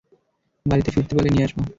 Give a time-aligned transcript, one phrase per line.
[0.65, 1.57] বাড়িতে ফিরতে পারলে নিয়ে আসব।